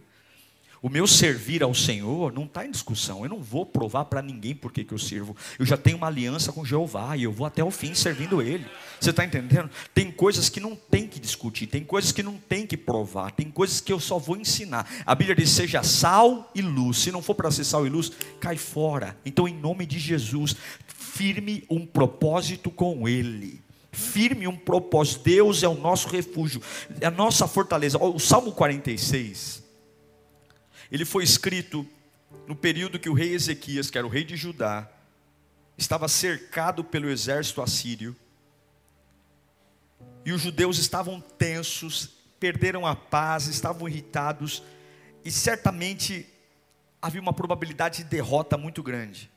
[0.81, 3.23] O meu servir ao Senhor não está em discussão.
[3.23, 5.35] Eu não vou provar para ninguém por que eu sirvo.
[5.57, 8.65] Eu já tenho uma aliança com Jeová e eu vou até o fim servindo Ele.
[8.99, 9.69] Você está entendendo?
[9.93, 13.51] Tem coisas que não tem que discutir, tem coisas que não tem que provar, tem
[13.51, 14.89] coisas que eu só vou ensinar.
[15.05, 16.99] A Bíblia diz: seja sal e luz.
[16.99, 19.17] Se não for para ser sal e luz, cai fora.
[19.25, 20.55] Então, em nome de Jesus,
[20.87, 23.61] firme um propósito com Ele
[23.91, 25.23] firme um propósito.
[25.23, 26.61] Deus é o nosso refúgio,
[27.01, 27.97] é a nossa fortaleza.
[27.97, 29.61] O Salmo 46,
[30.91, 31.87] ele foi escrito
[32.47, 34.89] no período que o rei Ezequias, que era o rei de Judá,
[35.77, 38.15] estava cercado pelo exército assírio,
[40.25, 44.61] e os judeus estavam tensos, perderam a paz, estavam irritados,
[45.23, 46.27] e certamente
[47.01, 49.29] havia uma probabilidade de derrota muito grande.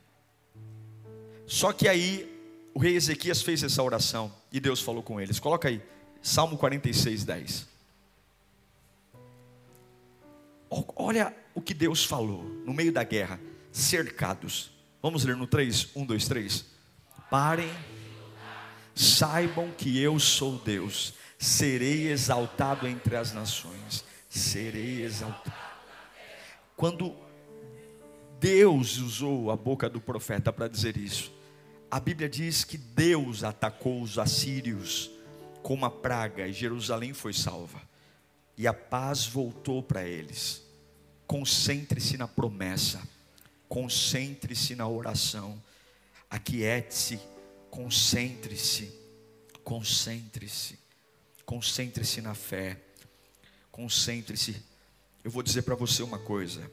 [1.47, 2.29] Só que aí
[2.75, 5.39] o rei Ezequias fez essa oração e Deus falou com eles.
[5.39, 5.83] Coloca aí,
[6.21, 7.69] Salmo 46, 10.
[10.97, 14.71] Olha o que Deus falou no meio da guerra, cercados.
[15.03, 16.65] Vamos ler no 3, 1, 2, 3.
[17.31, 17.71] Parem,
[18.95, 25.53] saibam que eu sou Deus, serei exaltado entre as nações, serei exaltado.
[26.77, 27.15] Quando
[28.39, 31.33] Deus usou a boca do profeta para dizer isso,
[31.91, 35.11] a Bíblia diz que Deus atacou os assírios
[35.63, 37.81] com uma praga e Jerusalém foi salva.
[38.57, 40.62] E a paz voltou para eles.
[41.33, 43.01] Concentre-se na promessa,
[43.67, 45.59] concentre-se na oração,
[46.29, 47.19] aquiete-se,
[47.71, 48.93] concentre-se,
[49.65, 50.79] concentre-se,
[51.47, 52.79] concentre-se na fé,
[53.71, 54.63] concentre-se.
[55.25, 56.71] Eu vou dizer para você uma coisa: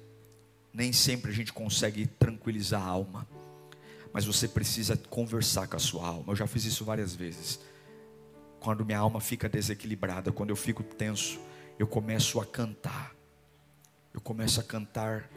[0.74, 3.26] nem sempre a gente consegue tranquilizar a alma
[4.12, 6.34] mas você precisa conversar com a sua alma.
[6.34, 7.60] Eu já fiz isso várias vezes.
[8.60, 11.40] Quando minha alma fica desequilibrada, quando eu fico tenso,
[11.78, 13.19] eu começo a cantar.
[14.20, 15.32] Eu começo a cantar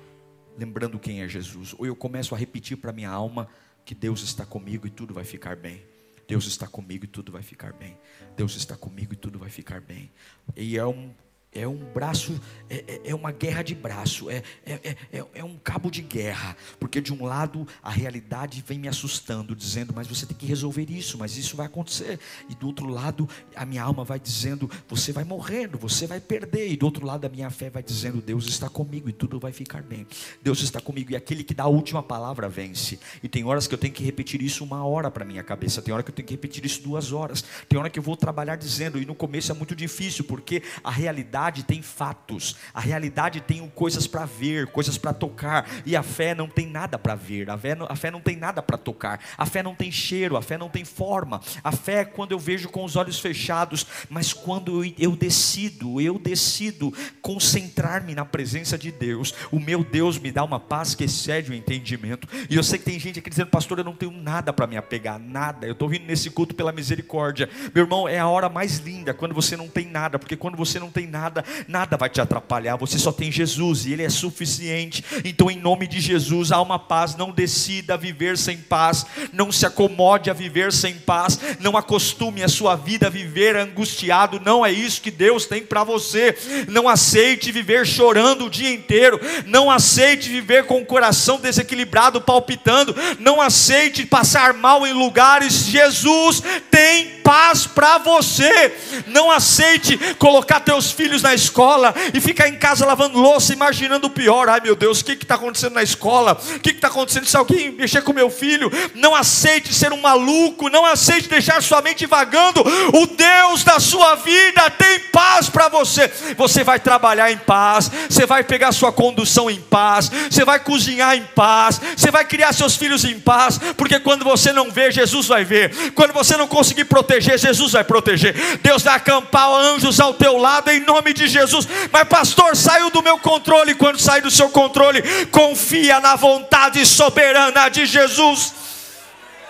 [0.59, 3.47] lembrando quem é Jesus, ou eu começo a repetir para minha alma
[3.85, 5.87] que Deus está comigo e tudo vai ficar bem.
[6.27, 7.97] Deus está comigo e tudo vai ficar bem.
[8.37, 10.11] Deus está comigo e tudo vai ficar bem.
[10.57, 11.14] E é um
[11.55, 15.57] é um braço, é, é, é uma guerra de braço, é, é, é, é, um
[15.57, 20.25] cabo de guerra, porque de um lado a realidade vem me assustando, dizendo, mas você
[20.25, 24.03] tem que resolver isso, mas isso vai acontecer, e do outro lado a minha alma
[24.03, 27.69] vai dizendo, você vai morrendo, você vai perder, e do outro lado a minha fé
[27.69, 30.07] vai dizendo, Deus está comigo e tudo vai ficar bem,
[30.43, 33.75] Deus está comigo, e aquele que dá a última palavra vence, e tem horas que
[33.75, 36.27] eu tenho que repetir isso uma hora para minha cabeça, tem hora que eu tenho
[36.27, 39.53] que repetir isso duas horas, tem hora que eu vou trabalhar dizendo, e no começo
[39.53, 44.68] é muito difícil, porque a realidade realidade tem fatos, a realidade tem coisas para ver,
[44.68, 48.11] coisas para tocar, e a fé não tem nada para ver, a fé, a fé
[48.11, 51.40] não tem nada para tocar, a fé não tem cheiro, a fé não tem forma,
[51.64, 56.00] a fé é quando eu vejo com os olhos fechados, mas quando eu, eu decido,
[56.00, 61.05] eu decido concentrar-me na presença de Deus, o meu Deus me dá uma paz que
[61.05, 64.12] excede o entendimento, e eu sei que tem gente aqui dizendo, pastor, eu não tenho
[64.12, 68.18] nada para me apegar, nada, eu estou vindo nesse culto pela misericórdia, meu irmão, é
[68.18, 71.32] a hora mais linda, quando você não tem nada, porque quando você não tem nada,
[71.33, 72.77] nada, nada vai te atrapalhar.
[72.77, 75.03] Você só tem Jesus e Ele é suficiente.
[75.25, 77.16] Então, em nome de Jesus, há uma paz.
[77.16, 82.49] Não decida viver sem paz, não se acomode a viver sem paz, não acostume a
[82.49, 84.40] sua vida a viver angustiado.
[84.45, 86.37] Não é isso que Deus tem para você.
[86.68, 89.18] Não aceite viver chorando o dia inteiro.
[89.47, 92.95] Não aceite viver com o coração desequilibrado, palpitando.
[93.18, 95.66] Não aceite passar mal em lugares.
[95.66, 98.75] Jesus tem paz para você.
[99.07, 104.11] Não aceite colocar teus filhos na escola e ficar em casa lavando louça, imaginando o
[104.11, 104.49] pior.
[104.49, 106.39] Ai meu Deus, o que está acontecendo na escola?
[106.57, 108.71] O que está acontecendo se alguém mexer com meu filho?
[108.95, 112.61] Não aceite ser um maluco, não aceite deixar sua mente vagando.
[112.61, 116.11] O Deus da sua vida tem paz para você.
[116.37, 121.17] Você vai trabalhar em paz, você vai pegar sua condução em paz, você vai cozinhar
[121.17, 125.27] em paz, você vai criar seus filhos em paz, porque quando você não vê, Jesus
[125.27, 125.93] vai ver.
[125.93, 128.59] Quando você não conseguir proteger, Jesus vai proteger.
[128.63, 131.66] Deus vai acampar anjos ao teu lado em nome de Jesus.
[131.90, 133.75] Mas, pastor, saiu do meu controle.
[133.75, 138.55] Quando sai do seu controle, confia na vontade soberana de Jesus.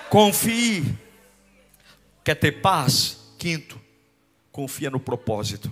[0.08, 0.84] Confie.
[2.24, 3.18] Quer ter paz?
[3.38, 3.80] Quinto,
[4.52, 5.70] confia no propósito.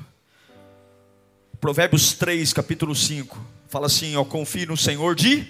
[1.61, 5.47] Provérbios 3, capítulo 5, fala assim: ó, confie no Senhor de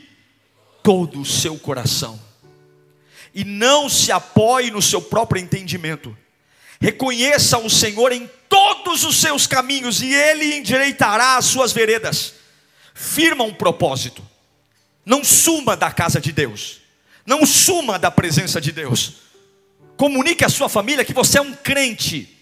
[0.83, 2.21] todo o seu coração,
[3.35, 6.17] e não se apoie no seu próprio entendimento.
[6.81, 12.35] Reconheça o Senhor em todos os seus caminhos e ele endireitará as suas veredas.
[12.95, 14.27] Firma um propósito.
[15.05, 16.81] Não suma da casa de Deus.
[17.27, 19.13] Não suma da presença de Deus.
[19.97, 22.37] Comunique à sua família que você é um crente.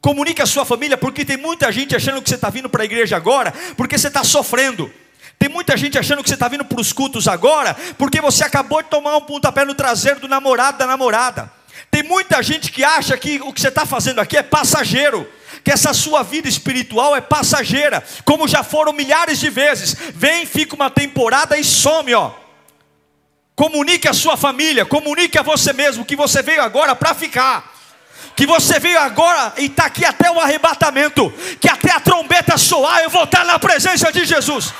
[0.00, 2.84] Comunique à sua família, porque tem muita gente achando que você está vindo para a
[2.84, 4.92] igreja agora, porque você está sofrendo.
[5.38, 8.82] Tem muita gente achando que você está vindo para os cultos agora, porque você acabou
[8.82, 11.57] de tomar um pontapé no traseiro do namorado, da namorada.
[11.90, 15.28] Tem muita gente que acha que o que você está fazendo aqui é passageiro,
[15.64, 19.96] que essa sua vida espiritual é passageira, como já foram milhares de vezes.
[20.14, 22.32] Vem, fica uma temporada e some, ó.
[23.56, 27.74] Comunique a sua família, comunique a você mesmo que você veio agora para ficar.
[28.36, 33.00] Que você veio agora e está aqui até o arrebatamento, que até a trombeta soar,
[33.00, 34.72] eu vou estar na presença de Jesus.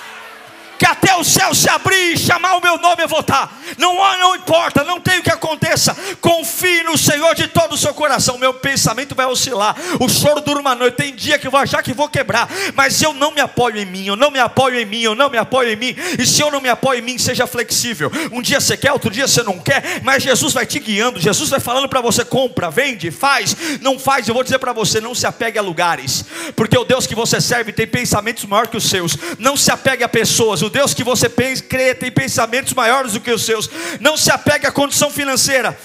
[0.79, 3.53] Que até o céu se abrir e chamar o meu nome, eu vou estar.
[3.77, 5.97] Não, não importa, não tem o que aconteça.
[6.21, 8.39] Confie no Senhor de todo o seu coração.
[8.39, 9.75] Meu pensamento vai oscilar.
[9.99, 10.95] O choro dura uma noite.
[10.95, 12.49] Tem dia que eu vou achar que vou quebrar.
[12.75, 15.29] Mas eu não me apoio em mim, eu não me apoio em mim, eu não
[15.29, 15.97] me apoio em mim.
[16.19, 18.11] E se eu não me apoio em mim, seja flexível.
[18.31, 20.01] Um dia você quer, outro dia você não quer.
[20.03, 21.21] Mas Jesus vai te guiando.
[21.21, 23.57] Jesus vai falando para você: compra, vende, faz.
[23.81, 24.29] Não faz.
[24.29, 26.25] Eu vou dizer para você: não se apegue a lugares.
[26.55, 29.17] Porque o Deus que você serve tem pensamentos maiores que os seus.
[29.39, 30.63] Não se apegue a pessoas.
[30.63, 33.69] O Deus que você crê tem pensamentos maiores do que os seus.
[34.01, 35.79] Não se apegue à condição financeira.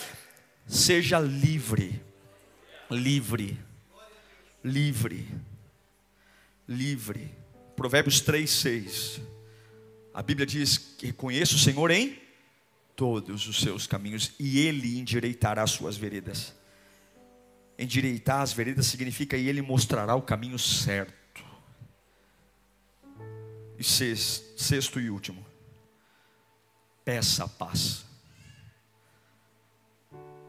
[0.67, 2.01] Seja livre.
[2.89, 3.59] Livre.
[4.63, 5.27] Livre.
[6.67, 7.31] Livre.
[7.75, 9.21] Provérbios 3, 6.
[10.13, 12.21] A Bíblia diz que reconheça o Senhor em
[12.95, 16.53] todos os seus caminhos e Ele endireitará as suas veredas.
[17.77, 21.22] Endireitar as veredas significa e Ele mostrará o caminho certo.
[23.77, 25.45] E sexto, sexto e último,
[27.03, 28.05] peça a paz.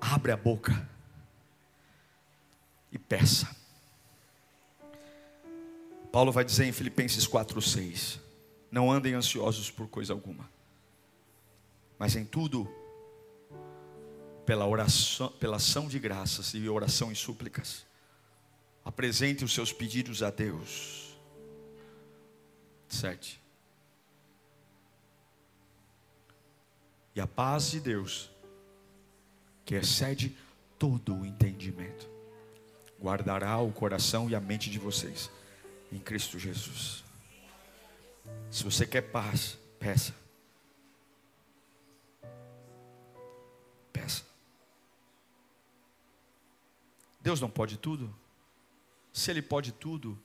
[0.00, 0.88] Abre a boca
[2.92, 3.54] e peça.
[6.12, 8.20] Paulo vai dizer em Filipenses 4:6,
[8.70, 10.48] não andem ansiosos por coisa alguma,
[11.98, 12.72] mas em tudo
[14.46, 17.84] pela oração, pela ação de graças e oração e súplicas,
[18.84, 21.13] apresente os seus pedidos a Deus.
[22.88, 23.40] Sete.
[27.14, 28.30] E a paz de Deus,
[29.64, 30.36] que excede
[30.78, 32.08] todo o entendimento,
[33.00, 35.30] guardará o coração e a mente de vocês
[35.92, 37.04] em Cristo Jesus.
[38.50, 40.14] Se você quer paz, peça.
[43.92, 44.24] Peça.
[47.20, 48.14] Deus não pode tudo?
[49.12, 50.18] Se Ele pode tudo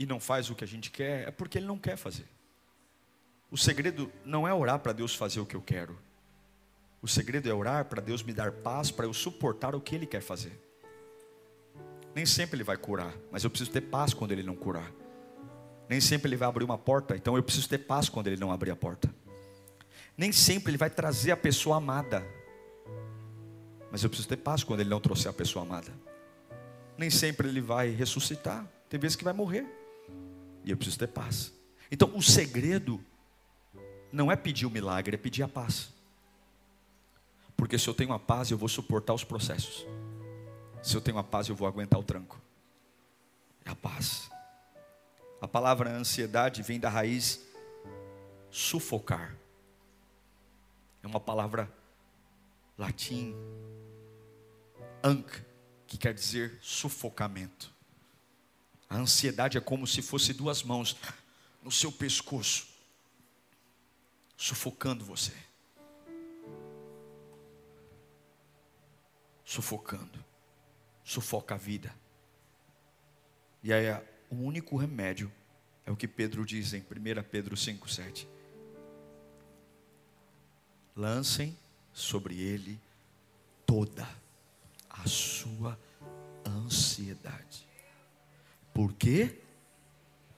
[0.00, 2.24] e não faz o que a gente quer, é porque Ele não quer fazer.
[3.50, 5.98] O segredo não é orar para Deus fazer o que eu quero.
[7.02, 10.06] O segredo é orar para Deus me dar paz para eu suportar o que Ele
[10.06, 10.58] quer fazer.
[12.14, 14.90] Nem sempre Ele vai curar, mas eu preciso ter paz quando Ele não curar.
[15.86, 18.50] Nem sempre Ele vai abrir uma porta, então eu preciso ter paz quando Ele não
[18.50, 19.14] abrir a porta.
[20.16, 22.26] Nem sempre Ele vai trazer a pessoa amada,
[23.92, 25.92] mas eu preciso ter paz quando Ele não trouxer a pessoa amada.
[26.96, 29.66] Nem sempre Ele vai ressuscitar, tem vezes que vai morrer,
[30.72, 31.52] eu preciso ter paz.
[31.90, 33.02] Então o segredo
[34.12, 35.92] não é pedir o milagre, é pedir a paz.
[37.56, 39.86] Porque se eu tenho a paz, eu vou suportar os processos.
[40.82, 42.40] Se eu tenho a paz, eu vou aguentar o tranco.
[43.64, 44.30] É a paz.
[45.40, 47.40] A palavra ansiedade vem da raiz
[48.50, 49.36] sufocar.
[51.02, 51.70] É uma palavra
[52.76, 53.34] latim,
[55.02, 55.28] anc,
[55.86, 57.72] que quer dizer sufocamento.
[58.90, 60.96] A ansiedade é como se fosse duas mãos
[61.62, 62.66] no seu pescoço,
[64.36, 65.32] sufocando você.
[69.44, 70.24] Sufocando.
[71.04, 71.94] Sufoca a vida.
[73.62, 73.86] E aí
[74.28, 75.30] o único remédio
[75.86, 76.84] é o que Pedro diz em 1
[77.30, 78.26] Pedro 5,7.
[80.96, 81.56] Lancem
[81.92, 82.80] sobre ele
[83.64, 84.08] toda
[84.88, 85.78] a sua
[86.44, 87.69] ansiedade.
[88.80, 89.38] Por quê?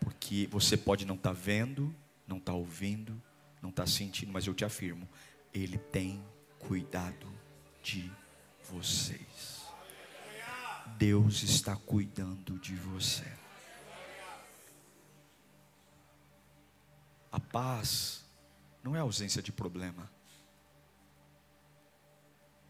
[0.00, 1.94] Porque você pode não estar tá vendo,
[2.26, 3.22] não estar tá ouvindo,
[3.62, 5.08] não está sentindo, mas eu te afirmo,
[5.54, 6.20] Ele tem
[6.58, 7.32] cuidado
[7.84, 8.10] de
[8.64, 9.62] vocês.
[10.98, 13.32] Deus está cuidando de você.
[17.30, 18.24] A paz
[18.82, 20.10] não é ausência de problema,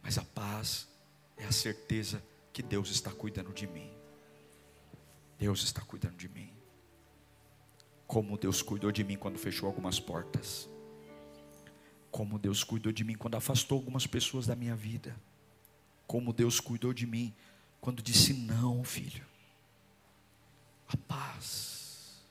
[0.02, 0.86] mas a paz
[1.38, 4.01] é a certeza que Deus está cuidando de mim.
[5.42, 6.52] Deus está cuidando de mim.
[8.06, 10.68] Como Deus cuidou de mim quando fechou algumas portas
[12.12, 15.18] como Deus cuidou de mim quando afastou algumas pessoas da minha vida.
[16.06, 17.34] Como Deus cuidou de mim
[17.80, 19.24] quando disse não, filho.
[20.86, 22.22] A paz.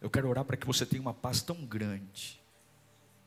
[0.00, 2.42] Eu quero orar para que você tenha uma paz tão grande,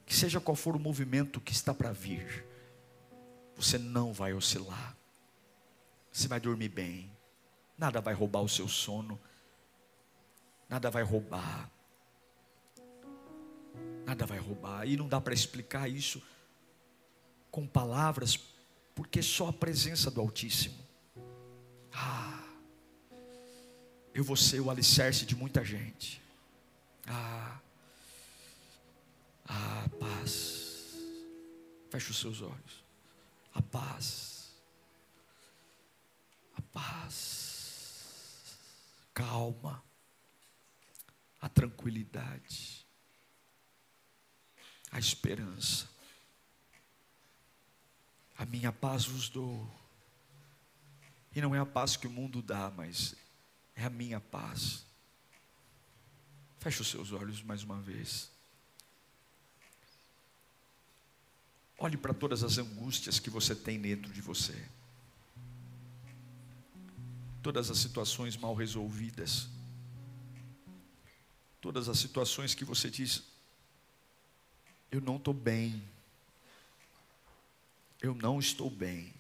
[0.08, 2.44] que seja qual for o movimento que está para vir,
[3.56, 4.98] você não vai oscilar.
[6.12, 7.15] Você vai dormir bem.
[7.78, 9.20] Nada vai roubar o seu sono.
[10.70, 11.70] Nada vai roubar
[14.06, 14.88] nada vai roubar.
[14.88, 16.22] E não dá para explicar isso
[17.52, 18.40] com palavras,
[18.94, 20.78] porque só a presença do Altíssimo.
[21.92, 22.44] Ah,
[24.14, 26.22] eu vou ser o alicerce de muita gente.
[27.08, 27.60] Ah,
[29.48, 30.94] ah, paz.
[31.90, 32.84] Feche os seus olhos.
[33.54, 34.54] A paz.
[36.58, 37.55] A paz.
[39.16, 39.84] Calma.
[41.42, 42.86] A tranquilidade
[44.96, 45.90] a esperança.
[48.38, 49.70] A minha paz vos dou.
[51.36, 53.14] E não é a paz que o mundo dá, mas
[53.76, 54.86] é a minha paz.
[56.62, 58.32] Feche os seus olhos mais uma vez.
[61.78, 64.66] Olhe para todas as angústias que você tem dentro de você.
[67.46, 69.48] Todas as situações mal resolvidas.
[71.62, 73.24] Todas as situações que você diz:
[74.90, 75.88] Eu não estou bem.
[78.02, 79.14] Eu não estou bem.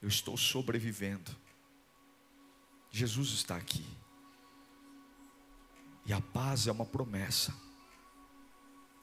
[0.00, 1.34] Eu estou sobrevivendo.
[2.88, 3.84] Jesus está aqui.
[6.04, 7.52] E a paz é uma promessa.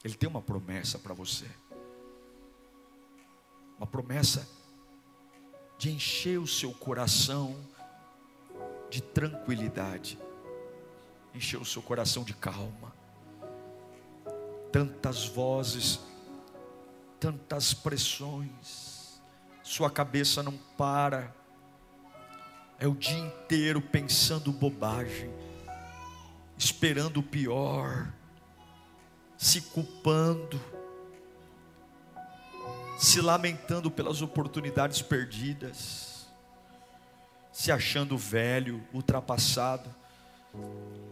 [0.02, 1.46] Ele tem uma promessa para você.
[3.76, 4.48] Uma promessa
[5.84, 7.54] de encher o seu coração
[8.88, 10.18] de tranquilidade,
[11.34, 12.90] encher o seu coração de calma.
[14.72, 16.00] Tantas vozes,
[17.20, 19.20] tantas pressões,
[19.62, 21.36] sua cabeça não para,
[22.78, 25.30] é o dia inteiro pensando bobagem,
[26.56, 28.10] esperando o pior
[29.36, 30.58] se culpando,
[32.98, 36.26] se lamentando pelas oportunidades perdidas,
[37.52, 39.88] se achando velho, ultrapassado,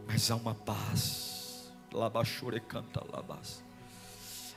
[0.07, 3.63] mas há uma paz, labachore canta labas.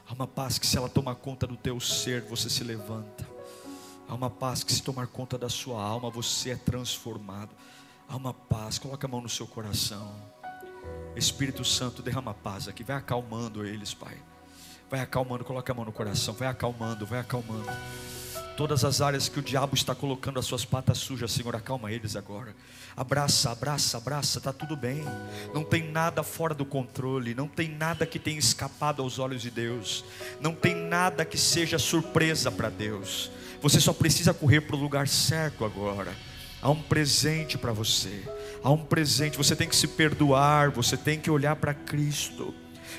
[0.08, 3.28] Há uma paz que se ela tomar conta do teu ser, você se levanta.
[4.08, 7.50] Há uma paz que se tomar conta da sua alma, você é transformado.
[8.08, 10.14] Há uma paz, coloca a mão no seu coração.
[11.16, 14.22] Espírito Santo, derrama paz aqui, vai acalmando eles, Pai.
[14.90, 17.70] Vai acalmando, coloca a mão no coração, vai acalmando, vai acalmando.
[18.56, 22.16] Todas as áreas que o diabo está colocando as suas patas sujas, Senhor, acalma eles
[22.16, 22.56] agora.
[22.96, 25.04] Abraça, abraça, abraça, está tudo bem.
[25.54, 29.52] Não tem nada fora do controle, não tem nada que tenha escapado aos olhos de
[29.52, 30.06] Deus,
[30.40, 33.30] não tem nada que seja surpresa para Deus.
[33.62, 36.16] Você só precisa correr para o lugar certo agora.
[36.62, 38.24] Há um presente para você.
[38.64, 39.38] Há um presente.
[39.38, 40.72] Você tem que se perdoar.
[40.72, 42.56] Você tem que olhar para Cristo.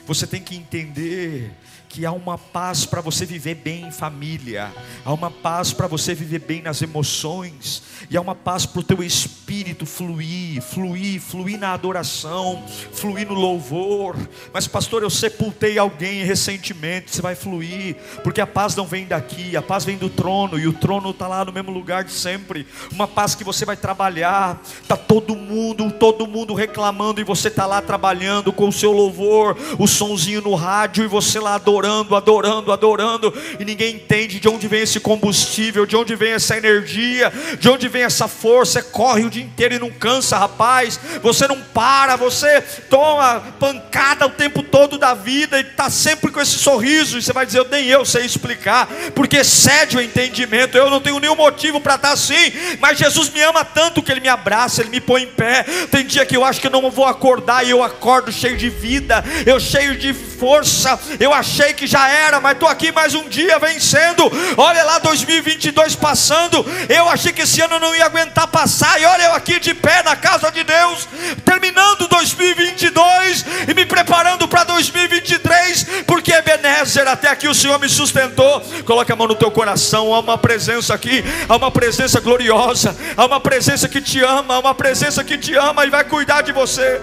[0.06, 1.52] Você tem que entender
[1.88, 4.72] que há uma paz para você viver bem em família,
[5.04, 8.84] há uma paz para você viver bem nas emoções, e há uma paz para o
[8.84, 9.45] teu espírito
[9.86, 14.16] fluir, fluir, fluir na adoração, fluir no louvor.
[14.52, 19.56] Mas, pastor, eu sepultei alguém recentemente, você vai fluir, porque a paz não vem daqui,
[19.56, 22.66] a paz vem do trono, e o trono está lá no mesmo lugar de sempre.
[22.90, 27.66] Uma paz que você vai trabalhar, está todo mundo, todo mundo reclamando, e você está
[27.66, 32.72] lá trabalhando com o seu louvor, o sonzinho no rádio, e você lá adorando, adorando,
[32.72, 37.68] adorando, e ninguém entende de onde vem esse combustível, de onde vem essa energia, de
[37.68, 38.82] onde vem essa força.
[38.82, 40.98] Corre o dia inteiro e não cansa, rapaz.
[41.22, 46.40] Você não para, você toma pancada o tempo todo da vida e está sempre com
[46.40, 47.18] esse sorriso.
[47.18, 50.76] E você vai dizer, nem eu sei explicar, porque cede o entendimento.
[50.76, 54.12] Eu não tenho nenhum motivo para estar tá assim, mas Jesus me ama tanto que
[54.12, 55.64] Ele me abraça, Ele me põe em pé.
[55.90, 58.68] Tem dia que eu acho que eu não vou acordar e eu acordo cheio de
[58.68, 60.98] vida, eu cheio de força.
[61.18, 64.30] Eu achei que já era, mas estou aqui mais um dia vencendo.
[64.56, 66.64] Olha lá 2022 passando.
[66.88, 69.00] Eu achei que esse ano não ia aguentar passar.
[69.00, 71.08] E olha eu aqui de pé na casa de Deus,
[71.44, 78.60] terminando 2022 e me preparando para 2023, porque Ebenezer, até aqui o Senhor me sustentou.
[78.84, 80.14] Coloque a mão no teu coração.
[80.14, 84.58] Há uma presença aqui, há uma presença gloriosa, há uma presença que te ama, há
[84.58, 87.00] uma presença que te ama e vai cuidar de você.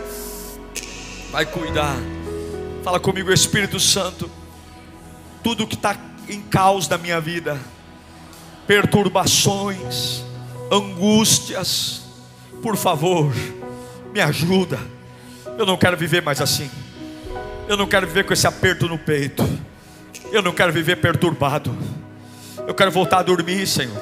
[1.31, 1.95] Vai cuidar.
[2.83, 4.29] Fala comigo, Espírito Santo
[5.43, 5.97] tudo que está
[6.29, 7.59] em caos da minha vida,
[8.65, 10.23] perturbações,
[10.71, 12.02] angústias,
[12.63, 13.31] por favor,
[14.13, 14.79] me ajuda.
[15.57, 16.71] Eu não quero viver mais assim.
[17.67, 19.47] Eu não quero viver com esse aperto no peito.
[20.31, 21.77] Eu não quero viver perturbado.
[22.65, 24.01] Eu quero voltar a dormir, Senhor.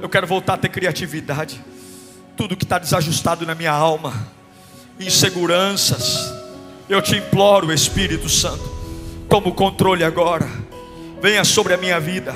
[0.00, 1.62] Eu quero voltar a ter criatividade.
[2.36, 4.12] Tudo que está desajustado na minha alma,
[4.98, 6.34] inseguranças,
[6.88, 8.76] eu te imploro, Espírito Santo
[9.28, 10.48] Toma o controle agora.
[11.20, 12.34] Venha sobre a minha vida.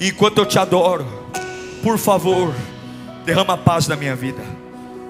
[0.00, 1.06] enquanto eu te adoro,
[1.82, 2.54] por favor,
[3.24, 4.53] derrama paz na minha vida.